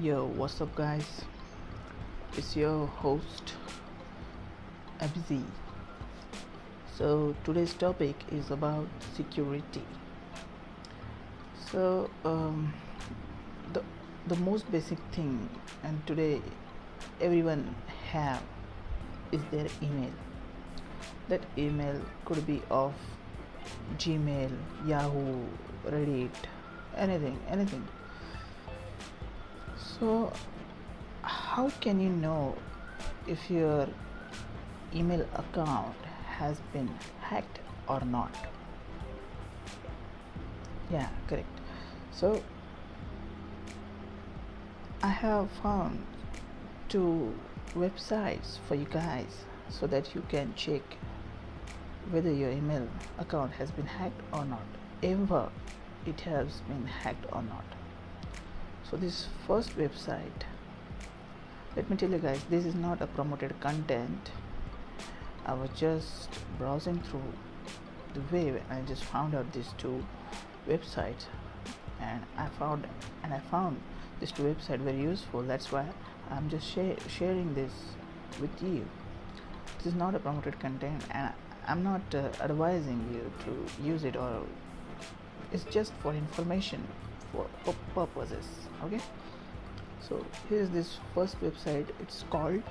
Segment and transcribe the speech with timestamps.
[0.00, 1.22] Yo, what's up, guys?
[2.36, 3.54] It's your host,
[5.00, 5.42] Abzi.
[6.96, 9.82] So, today's topic is about security.
[11.72, 12.72] So, um,
[13.72, 13.82] the,
[14.28, 15.48] the most basic thing,
[15.82, 16.42] and today
[17.20, 17.74] everyone
[18.10, 18.42] have,
[19.32, 20.12] is their email.
[21.28, 22.94] That email could be of
[23.96, 24.50] Gmail,
[24.86, 25.44] Yahoo,
[25.86, 26.30] Rediff,
[26.96, 27.86] anything, anything
[29.78, 30.32] so,
[31.22, 32.56] how can you know
[33.26, 33.86] if your
[34.94, 35.96] email account
[36.26, 38.34] has been hacked or not?
[40.90, 41.60] Yeah, correct.
[42.10, 42.42] So,
[45.02, 46.04] I have found
[46.88, 47.32] two
[47.74, 50.82] websites for you guys so that you can check
[52.10, 52.88] whether your email
[53.18, 54.66] account has been hacked or not,
[55.02, 55.50] ever
[56.06, 57.64] it has been hacked or not
[58.90, 60.44] so this first website
[61.76, 64.30] let me tell you guys this is not a promoted content.
[65.46, 67.32] I was just browsing through
[68.14, 70.04] the web and i just found out these two
[70.68, 71.26] websites.
[72.00, 72.86] And i found
[73.22, 73.80] and i found
[74.18, 75.42] these two websites very useful.
[75.42, 75.86] That's why
[76.30, 77.72] i'm just share, sharing this
[78.40, 78.84] with you.
[79.76, 81.32] This is not a promoted content and
[81.66, 84.42] i'm not uh, advising you to use it or
[85.52, 86.86] it's just for information.
[87.02, 87.07] for
[87.94, 88.46] purposes
[88.84, 89.00] okay?
[90.00, 91.86] So here's this first website.
[92.00, 92.62] It's called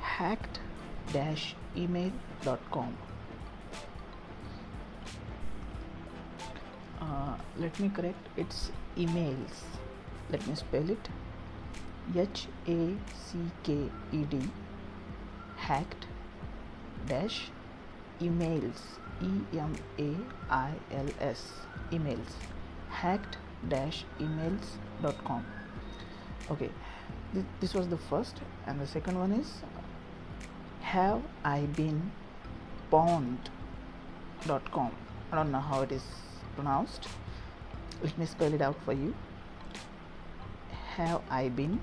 [0.00, 2.96] hacked-email.com
[7.00, 8.28] uh, let me correct.
[8.36, 9.64] It's emails.
[10.30, 11.08] Let me spell it.
[12.16, 14.40] H A C K E D.
[15.56, 16.06] Hacked
[17.06, 17.50] dash
[18.20, 18.80] emails
[19.22, 20.14] E M A
[20.50, 21.52] I L S.
[21.90, 22.36] Emails.
[22.90, 23.38] Hacked
[23.70, 25.44] emails.com
[26.50, 26.70] okay
[27.32, 29.62] Th- this was the first and the second one is
[30.80, 32.10] have i been
[32.90, 33.40] pwned.com
[35.32, 36.02] i don't know how it is
[36.54, 37.08] pronounced.
[38.02, 39.14] Let me spell it out for you.
[40.96, 41.80] Have i been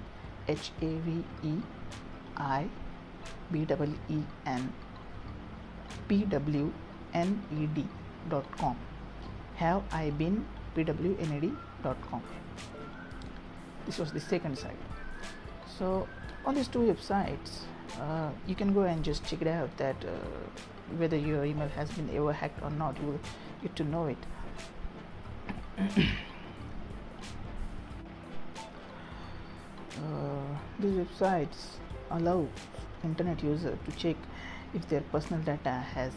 [0.47, 1.53] h a v e
[2.37, 2.67] i
[3.51, 4.69] b w e n
[6.07, 6.71] p w
[7.13, 7.87] n e d
[8.29, 8.75] dot com.
[9.55, 10.45] Have i been
[13.85, 14.77] this was the second site.
[15.77, 16.07] So
[16.45, 17.61] on these two websites
[17.99, 20.09] uh, you can go and just check it out that uh,
[20.97, 22.97] whether your email has been ever hacked or not.
[22.99, 23.19] You will
[23.61, 24.17] get to know it.
[29.99, 31.75] Uh, these websites
[32.11, 32.47] allow
[33.03, 34.15] internet user to check
[34.73, 36.13] if their personal data has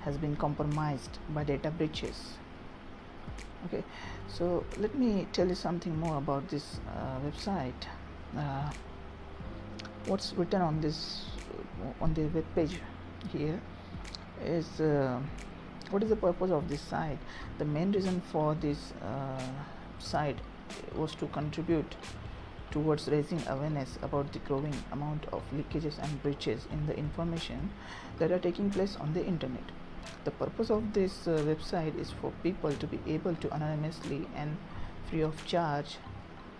[0.00, 2.38] has been compromised by data breaches
[3.66, 3.82] okay
[4.28, 7.88] so let me tell you something more about this uh, website.
[8.36, 8.70] Uh,
[10.06, 11.24] what's written on this
[11.82, 12.80] uh, on the web page
[13.32, 13.60] here
[14.44, 15.20] is uh,
[15.90, 17.18] what is the purpose of this site?
[17.58, 19.40] The main reason for this uh,
[19.98, 20.38] site
[20.94, 21.96] was to contribute
[22.70, 27.70] towards raising awareness about the growing amount of leakages and breaches in the information
[28.20, 29.64] that are taking place on the internet
[30.24, 34.56] the purpose of this uh, website is for people to be able to anonymously and
[35.08, 35.96] free of charge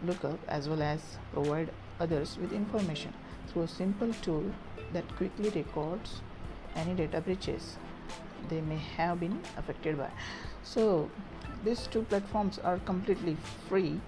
[0.05, 3.13] look up as well as provide others with information
[3.49, 4.45] through a simple tool
[4.93, 6.23] that quickly records
[6.75, 7.77] any data breaches
[8.49, 10.11] they may have been affected by.
[10.63, 11.11] So
[11.65, 13.37] these two platforms are completely
[13.69, 14.01] free.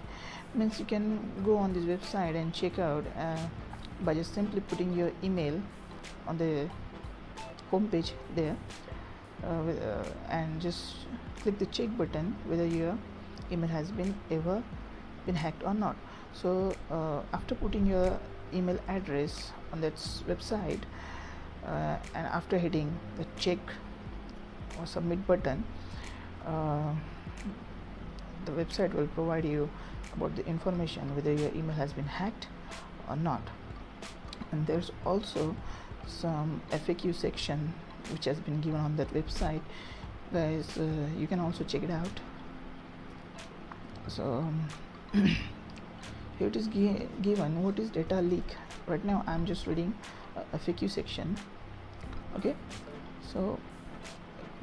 [0.55, 3.37] Means you can go on this website and check out uh,
[4.01, 5.61] by just simply putting your email
[6.27, 6.69] on the
[7.71, 8.55] home page there
[10.29, 10.95] and just
[11.41, 12.97] click the check button whether your
[13.51, 14.63] email has been ever
[15.25, 15.95] been hacked or not.
[16.33, 18.19] So uh, after putting your
[18.53, 19.95] email address on that
[20.27, 20.81] website
[21.65, 23.59] uh, and after hitting the check
[24.79, 25.63] or submit button
[26.45, 26.93] uh,
[28.45, 29.69] the website will provide you
[30.15, 32.47] about the information whether your email has been hacked
[33.09, 33.41] or not.
[34.51, 35.55] And there's also
[36.05, 37.73] some FAQ section
[38.11, 39.61] which has been given on that website
[40.33, 42.19] guys uh, you can also check it out.
[44.07, 44.69] So um,
[45.13, 47.63] here it is gi- given.
[47.63, 48.55] What is data leak?
[48.87, 49.93] Right now i'm just reading
[50.35, 51.37] a faq section.
[52.35, 52.55] Okay?
[53.31, 53.59] So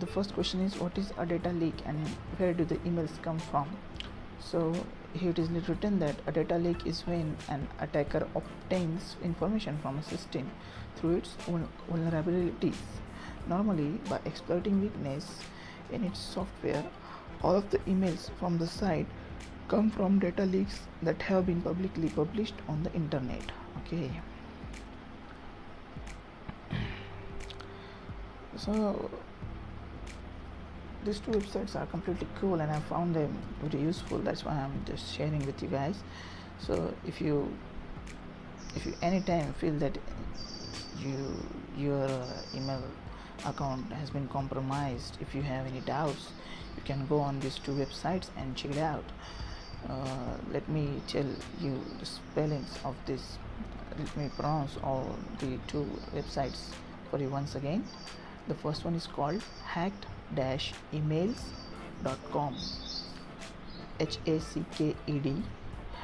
[0.00, 3.38] the first question is what is a data leak and where do the emails come
[3.38, 3.68] from?
[4.40, 4.74] So
[5.14, 9.98] here it is written that a data leak is when an attacker obtains information from
[9.98, 10.50] a system
[10.96, 12.82] through its vulnerabilities.
[13.48, 15.26] Normally, by exploiting weakness
[15.90, 16.84] in its software,
[17.42, 19.06] all of the emails from the site
[19.68, 23.52] come from data leaks that have been publicly published on the internet.
[23.78, 24.10] Okay.
[28.56, 29.10] So
[31.04, 34.18] these two websites are completely cool and I found them very useful.
[34.18, 35.96] That's why I'm just sharing with you guys.
[36.58, 37.52] So if you
[38.76, 39.96] if you anytime feel that
[40.98, 41.16] you
[41.76, 42.08] your
[42.54, 42.82] email
[43.46, 46.28] account has been compromised if you have any doubts
[46.76, 49.04] you can go on these two websites and check it out.
[49.88, 51.24] Uh, let me tell
[51.58, 53.38] you the spellings of this
[53.98, 56.68] let me pronounce all the two websites
[57.10, 57.82] for you once again.
[58.46, 60.06] The first one is called hacked
[60.92, 62.54] emails.com
[63.98, 65.42] h a c k e d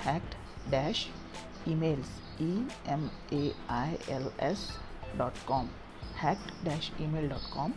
[0.05, 0.37] hacked
[0.71, 1.09] dash
[1.67, 2.09] emails.
[2.39, 4.79] E m a i l s
[5.17, 5.69] dot com.
[6.17, 7.73] Hacked dash email.com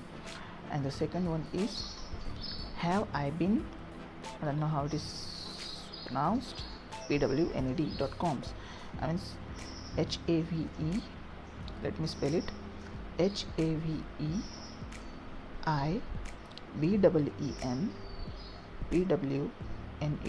[0.71, 1.95] and the second one is
[2.77, 3.65] have i been
[4.41, 5.07] i don't know how it is
[6.05, 6.63] pronounced
[7.07, 8.41] pwned.com
[9.01, 9.19] i mean
[9.97, 11.01] h a v e
[11.83, 12.51] let me spell it.
[13.17, 14.31] H a v e
[15.65, 16.01] i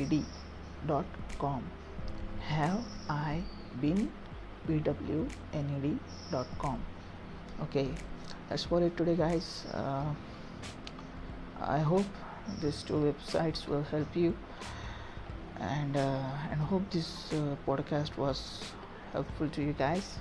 [0.06, 0.24] b
[0.86, 1.04] dot
[1.38, 1.62] com.
[2.48, 3.42] Have i
[3.80, 4.10] been
[4.66, 5.98] p w n e d
[6.30, 6.78] dot com?
[7.62, 7.90] Okay
[8.48, 9.66] that's for it today guys.
[9.72, 10.12] Uh,
[11.60, 12.06] i hope
[12.60, 14.34] these two websites will help you
[15.60, 18.60] and uh, and hope this uh, podcast was
[19.12, 20.18] helpful to you guys.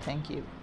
[0.00, 0.61] Thank you